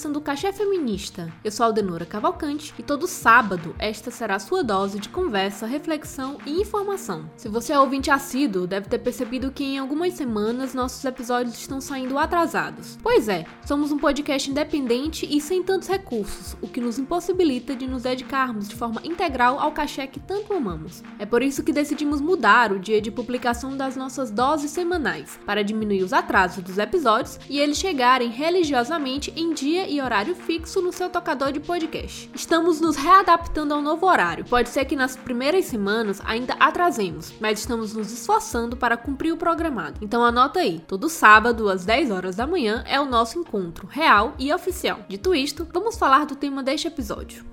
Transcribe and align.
começando 0.00 0.16
o 0.16 0.20
Cachê 0.22 0.50
Feminista. 0.50 1.30
Eu 1.44 1.52
sou 1.52 1.62
a 1.62 1.66
Aldenora 1.66 2.06
Cavalcante 2.06 2.72
e 2.78 2.82
todo 2.82 3.06
sábado 3.06 3.76
esta 3.78 4.10
será 4.10 4.36
a 4.36 4.38
sua 4.38 4.64
dose 4.64 4.98
de 4.98 5.10
conversa, 5.10 5.66
reflexão 5.66 6.38
e 6.46 6.58
informação. 6.58 7.28
Se 7.36 7.50
você 7.50 7.74
é 7.74 7.78
ouvinte 7.78 8.10
assíduo, 8.10 8.66
deve 8.66 8.88
ter 8.88 9.00
percebido 9.00 9.52
que 9.52 9.62
em 9.62 9.78
algumas 9.78 10.14
semanas 10.14 10.72
nossos 10.72 11.04
episódios 11.04 11.58
estão 11.58 11.82
saindo 11.82 12.18
atrasados. 12.18 12.98
Pois 13.02 13.28
é, 13.28 13.44
somos 13.66 13.92
um 13.92 13.98
podcast 13.98 14.50
independente 14.50 15.28
e 15.30 15.38
sem 15.38 15.62
tantos 15.62 15.86
recursos, 15.86 16.56
o 16.62 16.68
que 16.68 16.80
nos 16.80 16.98
impossibilita 16.98 17.76
de 17.76 17.86
nos 17.86 18.04
dedicarmos 18.04 18.70
de 18.70 18.76
forma 18.76 19.02
integral 19.04 19.60
ao 19.60 19.72
cachê 19.72 20.06
que 20.06 20.18
tanto 20.18 20.54
amamos. 20.54 21.02
É 21.18 21.26
por 21.26 21.42
isso 21.42 21.62
que 21.62 21.74
decidimos 21.74 22.22
mudar 22.22 22.72
o 22.72 22.78
dia 22.78 23.02
de 23.02 23.10
publicação 23.10 23.76
das 23.76 23.96
nossas 23.96 24.30
doses 24.30 24.70
semanais, 24.70 25.38
para 25.44 25.62
diminuir 25.62 26.02
os 26.02 26.14
atrasos 26.14 26.64
dos 26.64 26.78
episódios 26.78 27.38
e 27.50 27.58
eles 27.60 27.76
chegarem 27.76 28.30
religiosamente 28.30 29.30
em 29.36 29.52
dia 29.52 29.89
e 29.90 30.00
horário 30.00 30.34
fixo 30.34 30.80
no 30.80 30.92
seu 30.92 31.10
tocador 31.10 31.50
de 31.50 31.58
podcast. 31.58 32.30
Estamos 32.34 32.80
nos 32.80 32.96
readaptando 32.96 33.74
ao 33.74 33.82
novo 33.82 34.06
horário. 34.06 34.44
Pode 34.44 34.68
ser 34.68 34.84
que 34.84 34.94
nas 34.94 35.16
primeiras 35.16 35.64
semanas 35.64 36.22
ainda 36.24 36.54
atrasemos, 36.54 37.32
mas 37.40 37.58
estamos 37.58 37.92
nos 37.92 38.12
esforçando 38.12 38.76
para 38.76 38.96
cumprir 38.96 39.32
o 39.32 39.36
programado. 39.36 39.98
Então 40.00 40.24
anota 40.24 40.60
aí, 40.60 40.80
todo 40.86 41.08
sábado 41.08 41.68
às 41.68 41.84
10 41.84 42.10
horas 42.12 42.36
da 42.36 42.46
manhã 42.46 42.84
é 42.86 43.00
o 43.00 43.04
nosso 43.04 43.38
encontro 43.38 43.88
real 43.88 44.34
e 44.38 44.52
oficial. 44.52 45.00
Dito 45.08 45.34
isto, 45.34 45.66
vamos 45.72 45.98
falar 45.98 46.24
do 46.24 46.36
tema 46.36 46.62
deste 46.62 46.86
episódio. 46.86 47.44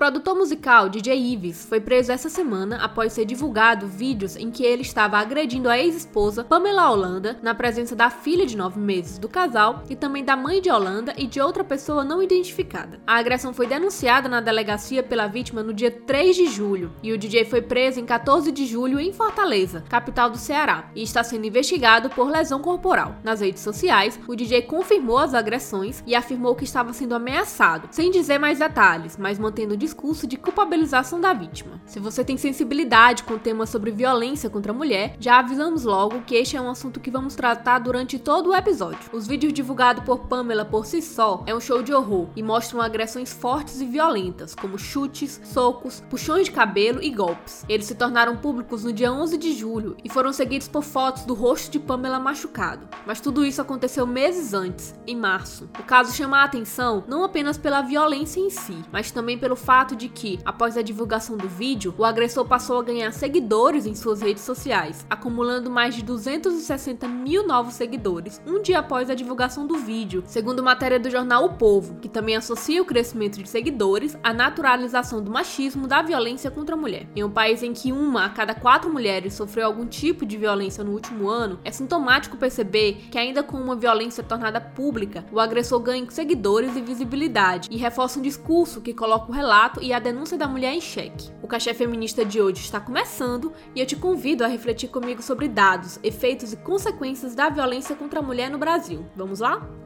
Produtor 0.00 0.34
musical 0.34 0.88
DJ 0.88 1.14
Ives 1.14 1.66
foi 1.66 1.78
preso 1.78 2.10
essa 2.10 2.30
semana 2.30 2.78
após 2.82 3.12
ser 3.12 3.26
divulgado 3.26 3.86
vídeos 3.86 4.34
em 4.34 4.50
que 4.50 4.64
ele 4.64 4.80
estava 4.80 5.18
agredindo 5.18 5.68
a 5.68 5.78
ex-esposa 5.78 6.42
Pamela 6.42 6.90
Holanda 6.90 7.38
na 7.42 7.54
presença 7.54 7.94
da 7.94 8.08
filha 8.08 8.46
de 8.46 8.56
nove 8.56 8.80
meses 8.80 9.18
do 9.18 9.28
casal 9.28 9.84
e 9.90 9.94
também 9.94 10.24
da 10.24 10.34
mãe 10.34 10.62
de 10.62 10.70
Holanda 10.70 11.12
e 11.18 11.26
de 11.26 11.38
outra 11.38 11.62
pessoa 11.62 12.02
não 12.02 12.22
identificada. 12.22 12.98
A 13.06 13.18
agressão 13.18 13.52
foi 13.52 13.66
denunciada 13.66 14.26
na 14.26 14.40
delegacia 14.40 15.02
pela 15.02 15.26
vítima 15.26 15.62
no 15.62 15.74
dia 15.74 15.90
3 15.90 16.34
de 16.34 16.46
julho 16.46 16.94
e 17.02 17.12
o 17.12 17.18
DJ 17.18 17.44
foi 17.44 17.60
preso 17.60 18.00
em 18.00 18.06
14 18.06 18.50
de 18.50 18.64
julho 18.64 18.98
em 18.98 19.12
Fortaleza, 19.12 19.84
capital 19.86 20.30
do 20.30 20.38
Ceará, 20.38 20.90
e 20.94 21.02
está 21.02 21.22
sendo 21.22 21.46
investigado 21.46 22.08
por 22.08 22.30
lesão 22.30 22.62
corporal. 22.62 23.16
Nas 23.22 23.42
redes 23.42 23.62
sociais, 23.62 24.18
o 24.26 24.34
DJ 24.34 24.62
confirmou 24.62 25.18
as 25.18 25.34
agressões 25.34 26.02
e 26.06 26.14
afirmou 26.14 26.56
que 26.56 26.64
estava 26.64 26.94
sendo 26.94 27.14
ameaçado, 27.14 27.88
sem 27.90 28.10
dizer 28.10 28.38
mais 28.38 28.60
detalhes, 28.60 29.18
mas 29.18 29.38
mantendo 29.38 29.76
discurso 29.90 30.24
de 30.24 30.36
culpabilização 30.36 31.20
da 31.20 31.32
vítima. 31.32 31.80
Se 31.84 31.98
você 31.98 32.24
tem 32.24 32.36
sensibilidade 32.36 33.24
com 33.24 33.36
temas 33.36 33.70
sobre 33.70 33.90
violência 33.90 34.48
contra 34.48 34.70
a 34.70 34.74
mulher, 34.74 35.16
já 35.18 35.40
avisamos 35.40 35.84
logo 35.84 36.22
que 36.22 36.36
este 36.36 36.56
é 36.56 36.60
um 36.60 36.70
assunto 36.70 37.00
que 37.00 37.10
vamos 37.10 37.34
tratar 37.34 37.80
durante 37.80 38.18
todo 38.18 38.50
o 38.50 38.54
episódio. 38.54 39.10
Os 39.12 39.26
vídeos 39.26 39.52
divulgados 39.52 40.04
por 40.04 40.28
Pamela 40.28 40.64
por 40.64 40.86
si 40.86 41.02
só 41.02 41.42
é 41.44 41.54
um 41.54 41.60
show 41.60 41.82
de 41.82 41.92
horror 41.92 42.28
e 42.36 42.42
mostram 42.42 42.80
agressões 42.80 43.32
fortes 43.32 43.80
e 43.80 43.84
violentas, 43.84 44.54
como 44.54 44.78
chutes, 44.78 45.40
socos, 45.42 46.00
puxões 46.08 46.44
de 46.44 46.52
cabelo 46.52 47.02
e 47.02 47.10
golpes. 47.10 47.64
Eles 47.68 47.86
se 47.86 47.96
tornaram 47.96 48.36
públicos 48.36 48.84
no 48.84 48.92
dia 48.92 49.12
11 49.12 49.36
de 49.36 49.52
julho 49.52 49.96
e 50.04 50.08
foram 50.08 50.32
seguidos 50.32 50.68
por 50.68 50.82
fotos 50.82 51.24
do 51.24 51.34
rosto 51.34 51.72
de 51.72 51.80
Pamela 51.80 52.20
machucado. 52.20 52.88
Mas 53.04 53.20
tudo 53.20 53.44
isso 53.44 53.60
aconteceu 53.60 54.06
meses 54.06 54.54
antes, 54.54 54.94
em 55.04 55.16
março. 55.16 55.68
O 55.80 55.82
caso 55.82 56.14
chama 56.14 56.38
a 56.38 56.44
atenção 56.44 57.02
não 57.08 57.24
apenas 57.24 57.58
pela 57.58 57.82
violência 57.82 58.38
em 58.38 58.50
si, 58.50 58.78
mas 58.92 59.10
também 59.10 59.36
pelo 59.36 59.56
fato 59.56 59.79
fato 59.80 59.96
de 59.96 60.10
que, 60.10 60.38
após 60.44 60.76
a 60.76 60.82
divulgação 60.82 61.38
do 61.38 61.48
vídeo, 61.48 61.94
o 61.96 62.04
agressor 62.04 62.44
passou 62.44 62.78
a 62.78 62.82
ganhar 62.82 63.10
seguidores 63.12 63.86
em 63.86 63.94
suas 63.94 64.20
redes 64.20 64.42
sociais, 64.42 65.06
acumulando 65.08 65.70
mais 65.70 65.94
de 65.94 66.02
260 66.02 67.08
mil 67.08 67.46
novos 67.46 67.76
seguidores 67.76 68.42
um 68.46 68.60
dia 68.60 68.80
após 68.80 69.08
a 69.08 69.14
divulgação 69.14 69.66
do 69.66 69.78
vídeo, 69.78 70.22
segundo 70.26 70.62
matéria 70.62 71.00
do 71.00 71.08
jornal 71.08 71.46
O 71.46 71.54
Povo, 71.54 71.94
que 71.94 72.10
também 72.10 72.36
associa 72.36 72.82
o 72.82 72.84
crescimento 72.84 73.42
de 73.42 73.48
seguidores 73.48 74.18
à 74.22 74.34
naturalização 74.34 75.24
do 75.24 75.30
machismo 75.30 75.86
da 75.86 76.02
violência 76.02 76.50
contra 76.50 76.74
a 76.74 76.78
mulher. 76.78 77.08
Em 77.16 77.24
um 77.24 77.30
país 77.30 77.62
em 77.62 77.72
que 77.72 77.90
uma 77.90 78.26
a 78.26 78.28
cada 78.28 78.54
quatro 78.54 78.92
mulheres 78.92 79.32
sofreu 79.32 79.64
algum 79.64 79.86
tipo 79.86 80.26
de 80.26 80.36
violência 80.36 80.84
no 80.84 80.92
último 80.92 81.26
ano, 81.26 81.58
é 81.64 81.72
sintomático 81.72 82.36
perceber 82.36 83.06
que, 83.10 83.16
ainda 83.16 83.42
com 83.42 83.56
uma 83.56 83.76
violência 83.76 84.22
tornada 84.22 84.60
pública, 84.60 85.24
o 85.32 85.40
agressor 85.40 85.80
ganha 85.80 86.04
seguidores 86.10 86.76
e 86.76 86.82
visibilidade 86.82 87.70
e 87.70 87.78
reforça 87.78 88.18
um 88.18 88.22
discurso 88.22 88.82
que 88.82 88.92
coloca 88.92 89.30
o 89.30 89.34
relato 89.34 89.69
e 89.80 89.92
a 89.92 89.98
denúncia 89.98 90.36
da 90.36 90.48
mulher 90.48 90.72
em 90.72 90.80
xeque. 90.80 91.30
O 91.42 91.46
Cachê 91.46 91.74
Feminista 91.74 92.24
de 92.24 92.40
hoje 92.40 92.60
está 92.60 92.80
começando 92.80 93.52
e 93.74 93.80
eu 93.80 93.86
te 93.86 93.96
convido 93.96 94.44
a 94.44 94.48
refletir 94.48 94.88
comigo 94.88 95.22
sobre 95.22 95.48
dados, 95.48 95.98
efeitos 96.02 96.52
e 96.52 96.56
consequências 96.56 97.34
da 97.34 97.48
violência 97.48 97.94
contra 97.94 98.20
a 98.20 98.22
mulher 98.22 98.50
no 98.50 98.58
Brasil. 98.58 99.04
Vamos 99.16 99.40
lá? 99.40 99.79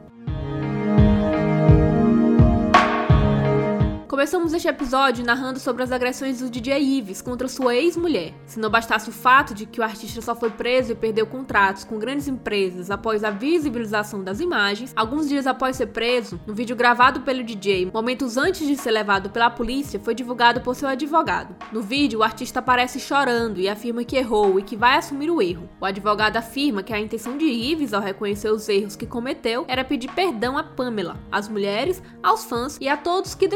Começamos 4.15 4.53
este 4.53 4.69
episódio 4.69 5.25
narrando 5.25 5.59
sobre 5.59 5.83
as 5.83 5.91
agressões 5.91 6.39
do 6.39 6.49
DJ 6.49 6.81
Ives 6.81 7.21
contra 7.21 7.49
sua 7.49 7.75
ex-mulher. 7.75 8.33
Se 8.47 8.61
não 8.61 8.71
bastasse 8.71 9.09
o 9.09 9.13
fato 9.13 9.53
de 9.53 9.67
que 9.67 9.81
o 9.81 9.83
artista 9.83 10.21
só 10.21 10.37
foi 10.37 10.51
preso 10.51 10.93
e 10.93 10.95
perdeu 10.95 11.27
contratos 11.27 11.83
com 11.83 11.99
grandes 11.99 12.29
empresas 12.29 12.93
após 12.93 13.25
a 13.25 13.31
visibilização 13.31 14.23
das 14.23 14.39
imagens, 14.39 14.93
alguns 14.95 15.29
dias 15.29 15.49
após 15.49 15.75
ser 15.75 15.89
preso, 15.89 16.41
no 16.47 16.55
vídeo 16.55 16.77
gravado 16.77 17.23
pelo 17.23 17.43
DJ, 17.43 17.91
momentos 17.93 18.37
antes 18.37 18.65
de 18.65 18.77
ser 18.77 18.93
levado 18.93 19.31
pela 19.31 19.51
polícia, 19.51 19.99
foi 19.99 20.15
divulgado 20.15 20.61
por 20.61 20.77
seu 20.77 20.89
advogado. 20.89 21.57
No 21.73 21.83
vídeo, 21.83 22.21
o 22.21 22.23
artista 22.23 22.61
aparece 22.61 23.01
chorando 23.01 23.59
e 23.59 23.69
afirma 23.69 24.05
que 24.05 24.17
errou 24.17 24.61
e 24.61 24.63
que 24.63 24.77
vai 24.77 24.97
assumir 24.97 25.29
o 25.29 25.43
erro. 25.43 25.69
O 25.81 25.85
advogado 25.85 26.37
afirma 26.37 26.85
que 26.85 26.95
a 26.95 27.01
intenção 27.01 27.37
de 27.37 27.47
Ives 27.47 27.93
ao 27.93 28.01
reconhecer 28.01 28.53
os 28.53 28.69
erros 28.69 28.95
que 28.95 29.07
cometeu 29.07 29.65
era 29.67 29.85
pedir 29.85 30.13
perdão 30.13 30.57
a 30.57 30.63
Pamela, 30.63 31.19
às 31.33 31.49
mulheres, 31.49 32.01
aos 32.23 32.45
fãs 32.45 32.79
e 32.81 32.89
a 32.89 32.97
todos 32.97 33.35
que 33.35 33.49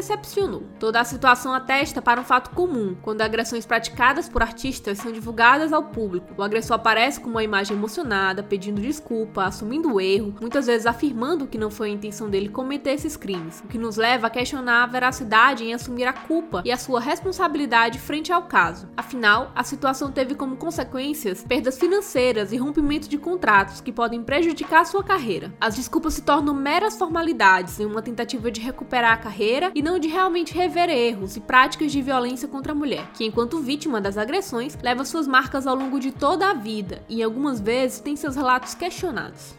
Toda 0.79 1.01
a 1.01 1.05
situação 1.05 1.53
atesta 1.53 2.01
para 2.01 2.21
um 2.21 2.25
fato 2.25 2.51
comum, 2.51 2.97
quando 3.03 3.21
agressões 3.21 3.67
praticadas 3.67 4.29
por 4.29 4.43
artistas 4.43 4.99
são 4.99 5.13
divulgadas 5.13 5.73
ao 5.73 5.83
público. 5.83 6.35
O 6.37 6.43
agressor 6.43 6.77
aparece 6.77 7.21
com 7.21 7.29
uma 7.31 7.45
imagem 7.45 7.77
emocionada, 7.77 8.43
pedindo 8.43 8.81
desculpa, 8.81 9.45
assumindo 9.45 9.93
o 9.93 10.01
erro, 10.01 10.35
muitas 10.41 10.67
vezes 10.67 10.87
afirmando 10.87 11.47
que 11.47 11.59
não 11.59 11.71
foi 11.71 11.91
a 11.91 11.93
intenção 11.93 12.31
dele 12.31 12.49
cometer 12.49 12.93
esses 12.93 13.17
crimes, 13.17 13.61
o 13.65 13.69
que 13.69 13.79
nos 13.79 13.97
leva 13.97 14.29
a 14.29 14.31
questionar 14.31 14.85
a 14.85 14.87
veracidade 14.87 15.65
em 15.65 15.75
assumir 15.75 16.07
a 16.07 16.13
culpa 16.13 16.63
e 16.65 16.73
a 16.73 16.77
sua 16.77 17.01
responsabilidade 17.01 17.99
frente 17.99 18.33
ao 18.33 18.43
caso. 18.43 18.89
Afinal, 18.97 19.53
a 19.55 19.65
situação 19.65 20.11
teve 20.11 20.35
como 20.35 20.57
consequências 20.57 21.43
perdas 21.43 21.79
financeiras 21.79 22.53
e 22.53 22.57
rompimento 22.57 23.09
de 23.09 23.19
contratos 23.19 23.81
que 23.81 23.93
podem 23.93 24.23
prejudicar 24.23 24.87
sua 24.87 25.03
carreira. 25.03 25.53
As 25.61 25.77
desculpas 25.77 26.15
se 26.15 26.23
tornam 26.23 26.55
meras 26.55 26.97
formalidades 26.97 27.81
em 27.81 27.87
uma 27.87 28.03
tentativa 28.03 28.51
de 28.51 28.61
recuperar 28.61 29.13
a 29.13 29.17
carreira 29.17 29.73
e 29.75 29.83
não 29.83 29.99
de 29.99 30.09
realmente 30.09 30.38
realmente 30.39 30.55
rever 30.55 30.89
erros 30.89 31.37
e 31.37 31.41
práticas 31.41 31.91
de 31.91 32.01
violência 32.01 32.47
contra 32.47 32.73
a 32.73 32.75
mulher, 32.75 33.11
que, 33.13 33.25
enquanto 33.25 33.61
vítima 33.61 34.01
das 34.01 34.17
agressões, 34.17 34.79
leva 34.81 35.05
suas 35.05 35.27
marcas 35.27 35.67
ao 35.67 35.75
longo 35.75 35.99
de 35.99 36.13
toda 36.13 36.51
a 36.51 36.55
vida 36.55 37.03
e, 37.09 37.23
algumas 37.23 37.61
vezes, 37.61 38.01
tem 38.01 38.15
seus 38.15 38.37
relatos 38.37 38.75
questionados. 38.75 39.55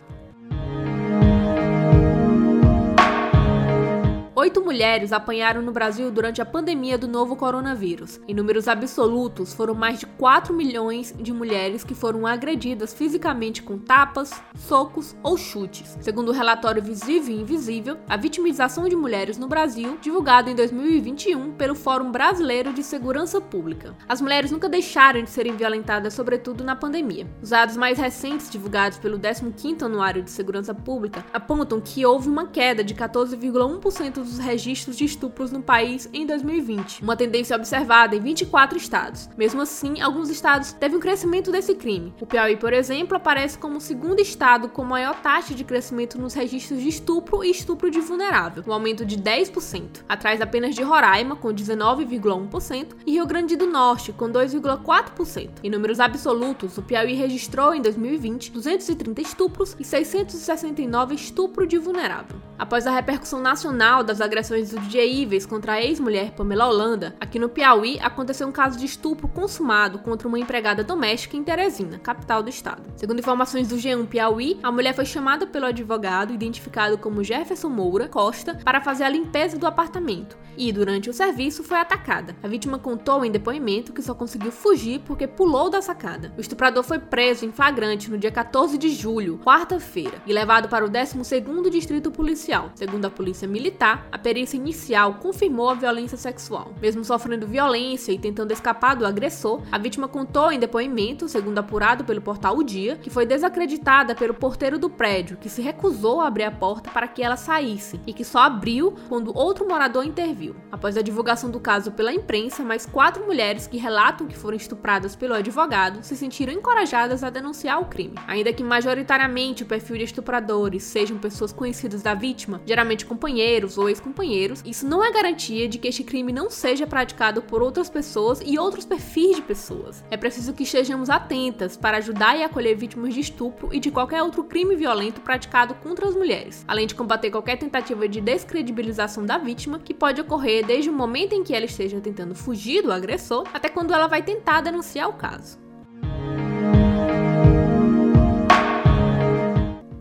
Oito 4.50 4.66
mulheres 4.66 5.14
apanharam 5.14 5.62
no 5.62 5.72
Brasil 5.72 6.10
durante 6.10 6.42
a 6.42 6.46
pandemia 6.46 6.98
do 6.98 7.08
novo 7.08 7.36
coronavírus. 7.36 8.20
Em 8.28 8.34
números 8.34 8.68
absolutos, 8.68 9.54
foram 9.54 9.76
mais 9.76 10.00
de 10.00 10.08
4 10.08 10.56
milhões 10.56 11.14
de 11.20 11.32
mulheres 11.32 11.84
que 11.84 11.94
foram 11.94 12.26
agredidas 12.26 12.92
fisicamente 12.92 13.62
com 13.62 13.78
tapas, 13.78 14.42
socos 14.58 15.16
ou 15.22 15.38
chutes. 15.38 15.96
Segundo 16.02 16.30
o 16.30 16.32
relatório 16.32 16.82
Visível 16.82 17.36
e 17.36 17.42
Invisível, 17.42 17.98
a 18.10 18.18
vitimização 18.18 18.90
de 18.90 18.96
mulheres 18.96 19.38
no 19.38 19.48
Brasil, 19.48 20.00
divulgado 20.02 20.50
em 20.50 20.56
2021 20.56 21.52
pelo 21.52 21.76
Fórum 21.76 22.12
Brasileiro 22.12 22.74
de 22.74 22.82
Segurança 22.82 23.40
Pública. 23.40 23.96
As 24.08 24.20
mulheres 24.20 24.50
nunca 24.50 24.68
deixaram 24.68 25.22
de 25.22 25.30
serem 25.30 25.56
violentadas, 25.56 26.16
sobretudo 26.16 26.64
na 26.64 26.76
pandemia. 26.76 27.28
Os 27.40 27.52
dados 27.52 27.78
mais 27.78 28.00
recentes 28.00 28.50
divulgados 28.50 28.98
pelo 28.98 29.20
15º 29.20 29.84
Anuário 29.84 30.24
de 30.24 30.32
Segurança 30.32 30.74
Pública 30.74 31.24
apontam 31.32 31.80
que 31.80 32.04
houve 32.04 32.28
uma 32.28 32.48
queda 32.48 32.84
de 32.84 32.96
14,1% 32.96 34.14
todos 34.14 34.34
os 34.34 34.39
registros 34.40 34.98
de 34.98 35.06
estupros 35.06 35.52
no 35.52 35.62
país 35.62 36.10
em 36.14 36.26
2020, 36.26 37.04
uma 37.04 37.16
tendência 37.16 37.56
observada 37.56 38.16
em 38.16 38.20
24 38.20 38.78
estados. 38.78 39.30
Mesmo 39.38 39.62
assim, 39.62 40.02
alguns 40.02 40.30
estados 40.30 40.72
teve 40.74 40.96
um 40.96 41.00
crescimento 41.00 41.52
desse 41.52 41.76
crime. 41.76 42.14
O 42.20 42.26
Piauí, 42.26 42.58
por 42.58 42.74
exemplo, 42.74 43.16
aparece 43.16 43.58
como 43.58 43.78
o 43.78 43.82
segundo 43.82 44.20
estado 44.20 44.70
com 44.70 44.84
maior 44.84 45.16
taxa 45.22 45.54
de 45.54 45.64
crescimento 45.64 46.20
nos 46.20 46.34
registros 46.34 46.82
de 46.82 46.90
estupro 46.90 47.44
e 47.44 47.52
estupro 47.52 47.92
de 47.92 48.00
vulnerável, 48.00 48.64
um 48.68 48.74
aumento 48.74 49.06
de 49.06 49.18
10%, 49.18 50.04
atrás 50.08 50.42
apenas 50.42 50.76
de 50.76 50.82
Roraima, 50.82 51.36
com 51.36 51.50
19,1%, 51.50 52.96
e 53.06 53.12
Rio 53.12 53.28
Grande 53.28 53.56
do 53.56 53.68
Norte, 53.68 54.12
com 54.12 54.30
2,4%. 54.30 55.50
Em 55.64 55.70
números 55.70 56.00
absolutos, 56.00 56.78
o 56.78 56.82
Piauí 56.82 57.14
registrou 57.14 57.74
em 57.74 57.82
2020 57.82 58.52
230 58.52 59.22
estupros 59.22 59.76
e 59.80 59.84
669 59.84 61.16
estupro 61.16 61.66
de 61.66 61.78
vulnerável. 61.78 62.38
Após 62.58 62.86
a 62.86 62.92
repercussão 62.92 63.40
nacional 63.40 64.04
das 64.04 64.20
agressões 64.30 64.70
do 64.70 64.80
DJ 64.80 65.24
Ives 65.24 65.44
contra 65.44 65.74
a 65.74 65.82
ex-mulher 65.82 66.34
Pamela 66.34 66.68
Holanda, 66.68 67.16
aqui 67.20 67.40
no 67.40 67.50
Piauí 67.50 68.00
aconteceu 68.00 68.48
um 68.48 68.52
caso 68.52 68.78
de 68.78 68.86
estupro 68.86 69.28
consumado 69.28 69.98
contra 69.98 70.28
uma 70.28 70.38
empregada 70.38 70.84
doméstica 70.84 71.36
em 71.36 71.44
Teresina, 71.44 71.98
capital 71.98 72.44
do 72.44 72.50
estado. 72.50 72.84
Segundo 72.96 73.18
informações 73.18 73.68
do 73.68 73.76
G1 73.76 74.06
Piauí, 74.06 74.60
a 74.62 74.72
mulher 74.72 74.94
foi 74.94 75.06
chamada 75.06 75.48
pelo 75.48 75.66
advogado, 75.66 76.32
identificado 76.32 76.96
como 77.00 77.24
Jefferson 77.24 77.70
Moura 77.70 78.08
Costa, 78.08 78.60
para 78.64 78.82
fazer 78.82 79.04
a 79.04 79.10
limpeza 79.10 79.58
do 79.58 79.66
apartamento 79.66 80.38
e, 80.60 80.72
durante 80.72 81.10
o 81.10 81.14
serviço, 81.14 81.64
foi 81.64 81.78
atacada. 81.78 82.36
A 82.44 82.48
vítima 82.48 82.78
contou 82.78 83.24
em 83.24 83.32
depoimento 83.32 83.94
que 83.94 84.02
só 84.02 84.14
conseguiu 84.14 84.52
fugir 84.52 85.00
porque 85.06 85.26
pulou 85.26 85.70
da 85.70 85.82
sacada. 85.82 86.34
O 86.38 86.42
estuprador 86.42 86.84
foi 86.84 87.00
preso 87.00 87.46
em 87.46 87.52
flagrante 87.52 88.12
no 88.12 88.18
dia 88.18 88.30
14 88.30 88.78
de 88.78 88.90
julho, 88.90 89.40
quarta-feira, 89.44 90.22
e 90.28 90.34
levado 90.34 90.68
para 90.68 90.86
o 90.86 90.90
12º 90.90 91.70
Distrito 91.70 92.12
Policial. 92.12 92.72
Segundo 92.76 93.06
a 93.06 93.10
Polícia 93.10 93.48
Militar, 93.48 94.08
a 94.12 94.18
perícia 94.20 94.58
inicial 94.58 95.16
confirmou 95.16 95.70
a 95.70 95.74
violência 95.74 96.18
sexual. 96.18 96.74
Mesmo 96.82 97.04
sofrendo 97.04 97.48
violência 97.48 98.12
e 98.12 98.20
tentando 98.20 98.52
escapar 98.52 98.96
do 98.96 99.06
agressor, 99.06 99.62
a 99.72 99.78
vítima 99.78 100.08
contou 100.08 100.52
em 100.52 100.60
depoimento, 100.60 101.28
segundo 101.28 101.58
apurado 101.58 102.04
pelo 102.04 102.22
portal 102.22 102.58
O 102.58 102.64
Dia, 102.64 102.98
que 102.98 103.10
foi 103.10 103.26
desacreditada 103.26 104.14
pelo 104.14 104.34
porteiro 104.34 104.78
do 104.78 104.90
prédio, 104.90 105.38
que 105.38 105.50
se 105.50 105.62
recusou 105.62 106.22
a 106.22 106.28
abrir 106.28 106.44
a 106.44 106.52
porta 106.52 106.90
para 106.92 107.08
que 107.08 107.24
ela 107.24 107.38
saísse 107.38 108.00
e 108.06 108.14
que 108.14 108.24
só 108.26 108.40
abriu 108.40 108.96
quando 109.08 109.36
outro 109.36 109.68
morador 109.68 110.06
interviu. 110.06 110.56
Após 110.72 110.98
a 110.98 111.02
divulgação 111.02 111.50
do 111.50 111.60
caso 111.60 111.92
pela 111.92 112.14
imprensa, 112.14 112.64
mais 112.64 112.86
quatro 112.86 113.26
mulheres 113.26 113.68
que 113.68 113.78
relatam 113.78 114.28
que 114.28 114.38
foram 114.38 114.58
estupradas 114.58 115.16
pelo 115.16 115.34
advogado 115.34 116.04
se 116.04 116.16
sentiram 116.16 116.54
encorajadas 116.54 117.24
a 117.24 117.30
denunciar 117.30 117.82
o 117.82 117.86
crime. 117.86 118.16
Ainda 118.28 118.54
que 118.54 118.64
majoritariamente 118.64 119.64
o 119.64 119.66
perfil 119.66 119.98
de 119.98 120.04
estupradores 120.04 120.84
sejam 120.84 121.18
pessoas 121.18 121.54
conhecidas 121.54 122.02
da 122.02 122.14
vítima, 122.14 122.62
geralmente 122.66 123.06
companheiros 123.06 123.78
ou 123.78 123.90
ex-companheiros, 124.10 124.64
isso 124.66 124.88
não 124.88 125.04
é 125.04 125.12
garantia 125.12 125.68
de 125.68 125.78
que 125.78 125.88
este 125.88 126.04
crime 126.04 126.34
não 126.34 126.50
seja 126.50 126.88
praticado 126.88 127.42
por 127.42 127.62
outras 127.62 127.90
pessoas 127.90 128.42
e 128.44 128.58
outros 128.58 128.86
perfis 128.86 129.36
de 129.36 129.42
pessoas. 129.42 130.04
É 130.10 130.18
preciso 130.18 130.54
que 130.54 130.64
estejamos 130.64 131.10
atentas 131.10 131.78
para 131.78 131.98
ajudar 131.98 132.38
e 132.38 132.44
acolher 132.44 132.76
vítimas 132.76 133.14
de 133.14 133.22
estupro 133.22 133.70
e 133.72 133.80
de 133.80 133.92
qualquer 133.92 134.22
outro 134.24 134.44
crime 134.44 134.76
violento 134.76 135.22
praticado 135.22 135.76
contra 135.76 136.08
as 136.08 136.16
mulheres, 136.16 136.66
além 136.68 136.88
de 136.88 136.96
combater 136.96 137.30
qualquer 137.30 137.58
tentativa 137.58 138.08
de 138.08 138.20
descredibilização 138.20 139.26
da 139.26 139.38
vítima 139.38 139.80
que 139.80 139.94
pode 139.94 140.20
ocorrer 140.20 140.66
desde 140.66 140.90
o 140.90 140.94
momento 140.94 141.34
em 141.34 141.44
que 141.44 141.54
ela 141.54 141.66
esteja 141.66 142.02
tentando 142.02 142.36
fugir 142.36 142.82
do 142.82 142.92
agressor 142.92 143.48
até 143.54 143.70
quando 143.70 143.94
ela 143.94 144.08
vai 144.08 144.24
tentar 144.24 144.62
denunciar 144.62 145.08
o 145.10 145.14
caso. 145.14 145.69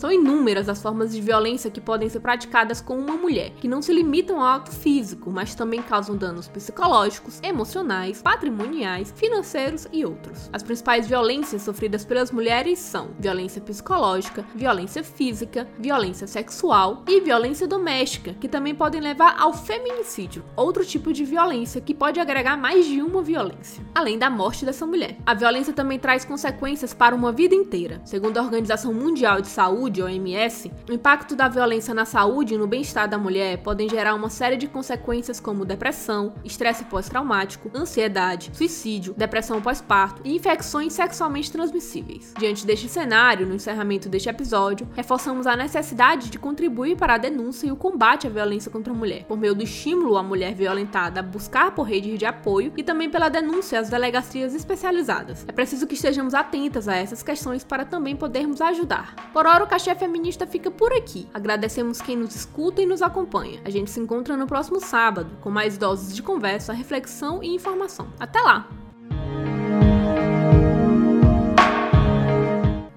São 0.09 0.15
inúmeras 0.15 0.71
as 0.71 0.81
formas 0.81 1.13
de 1.13 1.21
violência 1.21 1.71
que 1.71 1.83
podem 1.83 2.09
ser 2.09 2.21
praticadas 2.21 2.81
com 2.81 2.97
uma 2.99 3.13
mulher, 3.13 3.53
que 3.61 3.69
não 3.69 3.83
se 3.83 3.93
limitam 3.93 4.41
ao 4.41 4.57
ato 4.57 4.73
físico, 4.73 5.31
mas 5.31 5.55
também 5.55 5.83
causam 5.83 6.17
danos 6.17 6.49
psicológicos, 6.49 7.39
emocionais, 7.43 8.23
patrimoniais, 8.23 9.13
financeiros 9.15 9.87
e 9.93 10.07
outros. 10.07 10.49
As 10.51 10.63
principais 10.63 11.07
violências 11.07 11.61
sofridas 11.61 12.07
pelas 12.07 12.31
mulheres 12.31 12.79
são 12.79 13.11
violência 13.19 13.61
psicológica, 13.61 14.47
violência 14.55 15.05
física, 15.05 15.69
violência 15.79 16.27
sexual 16.27 17.03
e 17.07 17.21
violência 17.21 17.69
doméstica, 17.69 18.33
que 18.33 18.49
também 18.49 18.75
podem 18.75 19.03
levar 19.03 19.37
ao 19.39 19.53
feminicídio, 19.53 20.43
outro 20.57 20.87
tipo 20.87 21.13
de 21.13 21.27
violência 21.27 21.83
que 21.83 21.93
pode 21.93 22.19
agregar 22.19 22.57
mais 22.57 22.87
de 22.87 23.03
uma 23.03 23.21
violência, 23.21 23.85
além 23.95 24.19
da 24.19 24.31
morte 24.31 24.65
dessa 24.65 24.87
mulher. 24.87 25.19
A 25.27 25.35
violência 25.35 25.75
também 25.75 25.99
traz 25.99 26.25
consequências 26.25 26.95
para 26.95 27.15
uma 27.15 27.31
vida 27.31 27.55
inteira. 27.55 28.01
Segundo 28.07 28.39
a 28.39 28.43
Organização 28.43 28.95
Mundial 28.95 29.43
de 29.43 29.49
Saúde, 29.49 29.98
Saúde, 29.99 30.03
OMS, 30.03 30.71
o 30.89 30.93
impacto 30.93 31.35
da 31.35 31.49
violência 31.49 31.93
na 31.93 32.05
saúde 32.05 32.55
e 32.55 32.59
no 32.59 32.67
bem-estar 32.67 33.09
da 33.09 33.19
mulher 33.19 33.59
podem 33.59 33.89
gerar 33.89 34.15
uma 34.15 34.31
série 34.31 34.57
de 34.57 34.69
consequências 34.69 35.41
como 35.41 35.65
depressão, 35.65 36.35
estresse 36.45 36.85
pós-traumático, 36.85 37.71
ansiedade, 37.75 38.51
suicídio, 38.55 39.15
depressão 39.17 39.61
pós-parto 39.61 40.23
e 40.25 40.35
infecções 40.35 40.93
sexualmente 40.93 41.51
transmissíveis. 41.51 42.33
Diante 42.39 42.65
deste 42.65 42.89
cenário, 42.89 43.47
no 43.47 43.55
encerramento 43.55 44.09
deste 44.09 44.29
episódio, 44.29 44.89
reforçamos 44.95 45.47
a 45.47 45.57
necessidade 45.57 46.31
de 46.31 46.39
contribuir 46.39 46.97
para 46.97 47.15
a 47.15 47.19
denúncia 47.19 47.67
e 47.67 47.73
o 47.73 47.77
combate 47.77 48.27
à 48.27 48.31
violência 48.31 48.71
contra 48.71 48.93
a 48.93 48.97
mulher, 48.97 49.25
por 49.25 49.39
meio 49.39 49.55
do 49.55 49.63
estímulo 49.63 50.17
à 50.17 50.23
mulher 50.23 50.55
violentada 50.55 51.21
a 51.21 51.23
buscar 51.23 51.73
por 51.75 51.83
redes 51.83 52.19
de 52.19 52.27
apoio 52.27 52.73
e 52.77 52.83
também 52.83 53.11
pela 53.11 53.29
denúncia 53.29 53.81
às 53.81 53.91
delegacias 53.91 54.55
especializadas. 54.55 55.45
É 55.49 55.53
preciso 55.53 55.87
que 55.87 55.95
estejamos 55.95 56.35
atentas 56.35 56.89
a 56.89 56.95
essas 56.95 57.23
questões 57.23 57.65
para 57.65 57.85
também 57.85 58.15
podermos 58.15 58.61
ajudar. 58.61 59.15
Por 59.33 59.47
hora, 59.47 59.65
o 59.65 59.67
Cachê 59.89 60.01
Feminista 60.01 60.47
fica 60.47 60.71
por 60.71 60.93
aqui. 60.93 61.27
Agradecemos 61.33 62.03
quem 62.03 62.15
nos 62.15 62.35
escuta 62.35 62.83
e 62.83 62.87
nos 62.87 63.01
acompanha. 63.01 63.59
A 63.65 63.71
gente 63.71 63.91
se 63.91 63.99
encontra 63.99 64.37
no 64.37 64.47
próximo 64.47 64.81
sábado, 64.81 65.31
com 65.41 65.49
mais 65.49 65.79
doses 65.79 66.15
de 66.15 66.23
conversa, 66.23 66.75
reflexão 66.75 67.43
e 67.43 67.55
informação. 67.55 68.13
Até 68.21 68.39
lá! 68.39 68.69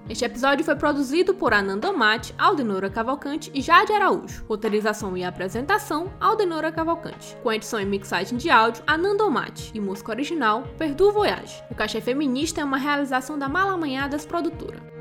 Este 0.06 0.26
episódio 0.26 0.62
foi 0.62 0.76
produzido 0.76 1.32
por 1.32 1.54
Ananda 1.54 1.90
Mate, 1.94 2.34
Aldenora 2.36 2.90
Cavalcante 2.90 3.50
e 3.54 3.62
Jade 3.62 3.90
Araújo. 3.90 4.44
Roteirização 4.46 5.16
e 5.16 5.24
apresentação, 5.24 6.12
Aldenora 6.20 6.70
Cavalcante. 6.70 7.34
Com 7.42 7.50
edição 7.50 7.80
e 7.80 7.86
mixagem 7.86 8.36
de 8.36 8.50
áudio, 8.50 8.84
Ananda 8.86 9.30
Mate. 9.30 9.70
E 9.72 9.80
música 9.80 10.12
original, 10.12 10.64
Perdu 10.76 11.10
Voyage. 11.10 11.64
O 11.70 11.74
Cachê 11.74 12.02
Feminista 12.02 12.60
é 12.60 12.64
uma 12.64 12.76
realização 12.76 13.38
da 13.38 13.48
Malamanhadas 13.48 14.26
Produtora. 14.26 14.92